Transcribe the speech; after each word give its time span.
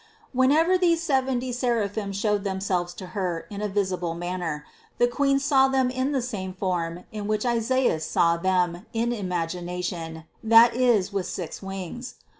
368. 0.31 0.39
Whenever 0.39 0.77
these 0.79 1.03
seventy 1.03 1.51
seraphim 1.51 2.11
showed 2.11 2.43
them 2.43 2.59
selves 2.59 2.91
to 2.95 3.05
Her 3.13 3.45
in 3.51 3.61
a 3.61 3.67
visible 3.69 4.15
manner, 4.15 4.65
the 4.97 5.05
Queen 5.05 5.37
saw 5.37 5.67
them 5.67 5.91
in 5.91 6.11
the 6.11 6.23
same 6.23 6.53
form 6.53 7.03
in 7.11 7.27
which 7.27 7.45
Isaias 7.45 8.03
saw 8.03 8.35
them 8.35 8.87
in 8.93 9.11
imagina 9.11 9.83
tion, 9.83 10.23
that 10.43 10.75
is 10.75 11.13
with 11.13 11.27
six 11.27 11.61
wings. 11.61 12.15